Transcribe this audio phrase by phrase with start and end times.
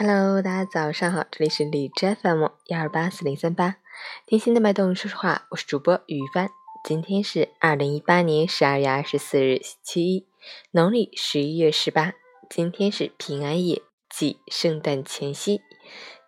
[0.00, 3.78] Hello，大家早上好，这里是荔枝 FM 幺二八四零三八，
[4.26, 6.48] 听心的脉动说实话，我是主播于帆。
[6.84, 10.28] 今天是二零一八年十二月二十四日，星期一，
[10.70, 12.12] 农历十一月十八。
[12.48, 15.62] 今天是平安夜，即圣诞前夕，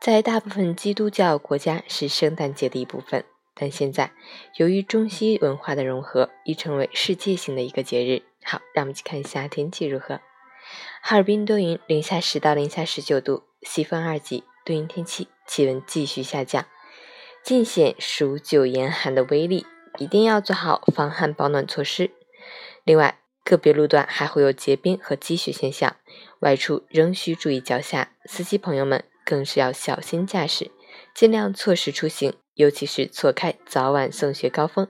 [0.00, 3.24] 在大部分基督教国家是圣诞节的一部分。
[3.54, 4.10] 但现在，
[4.56, 8.24] 由于中西文化的融合，已成为世界性的一个节日。
[8.42, 10.20] 好，让我们一起看一下天气如何。
[11.02, 16.66] 哈尔滨多云，零下十到零下十九度，西风二级，多云天气，气温继续下降，
[17.42, 19.66] 尽显数九严寒的威力，
[19.98, 22.10] 一定要做好防寒保暖措施。
[22.84, 25.96] 另外，个别路段还会有结冰和积雪现象，
[26.40, 30.70] 外出仍需注意脚下，司机朋友们更是要小心驾驶，
[31.14, 34.88] 尽量错时出行，尤其是错开早晚送学高峰，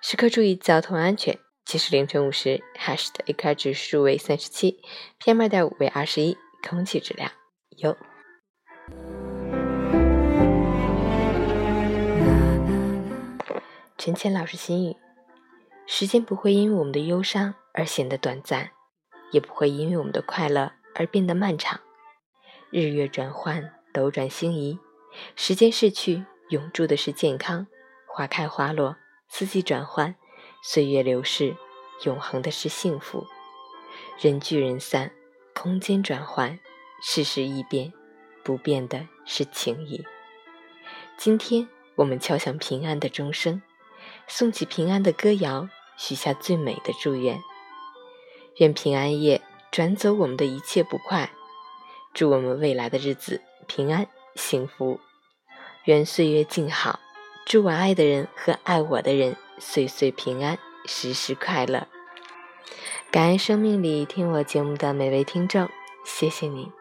[0.00, 1.38] 时刻注意交通安全。
[1.64, 4.80] 其实凌晨五时，hash 的 AQI 指数为三十七
[5.22, 7.30] ，PM 二点五为二十一，空气质量
[7.78, 7.96] 有。
[13.96, 14.96] 陈谦老师心语：
[15.86, 18.70] 时间不会因为我们的忧伤而显得短暂，
[19.32, 21.80] 也不会因为我们的快乐而变得漫长。
[22.70, 24.78] 日月转换，斗转星移，
[25.36, 27.66] 时间逝去，永驻的是健康；
[28.06, 28.96] 花开花落，
[29.28, 30.14] 四季转换。
[30.60, 31.56] 岁月流逝，
[32.04, 33.24] 永恒的是幸福；
[34.18, 35.12] 人聚人散，
[35.54, 36.58] 空间转换，
[37.00, 37.92] 世事易变，
[38.42, 40.04] 不变的是情谊。
[41.16, 43.62] 今天，我们敲响平安的钟声，
[44.26, 47.40] 送起平安的歌谣，许下最美的祝愿。
[48.56, 51.30] 愿平安夜转走我们的一切不快，
[52.14, 55.00] 祝我们未来的日子平安幸福。
[55.84, 57.00] 愿岁月静好，
[57.46, 59.36] 祝我爱的人和爱我的人。
[59.60, 61.88] 岁岁平安，时时快乐。
[63.10, 65.68] 感恩生命里听我节目的每位听众，
[66.04, 66.77] 谢谢你。